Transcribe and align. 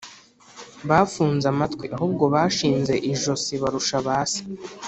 Bafunze 0.89 1.45
amatwi 1.53 1.85
ahubwo 1.95 2.23
bashinze 2.33 2.93
ijosi 3.11 3.53
barusha 3.61 3.97
ba 4.05 4.17
se 4.31 4.41